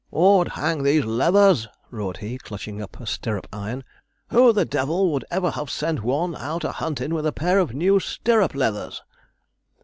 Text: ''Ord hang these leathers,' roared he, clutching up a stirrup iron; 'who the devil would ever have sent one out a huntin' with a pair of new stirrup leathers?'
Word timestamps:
''Ord 0.11 0.47
hang 0.53 0.81
these 0.81 1.05
leathers,' 1.05 1.67
roared 1.91 2.17
he, 2.25 2.39
clutching 2.39 2.81
up 2.81 2.99
a 2.99 3.05
stirrup 3.05 3.45
iron; 3.53 3.83
'who 4.29 4.51
the 4.51 4.65
devil 4.65 5.11
would 5.11 5.23
ever 5.29 5.51
have 5.51 5.69
sent 5.69 6.01
one 6.01 6.35
out 6.37 6.63
a 6.63 6.71
huntin' 6.71 7.13
with 7.13 7.27
a 7.27 7.31
pair 7.31 7.59
of 7.59 7.75
new 7.75 7.99
stirrup 7.99 8.55
leathers?' 8.55 9.03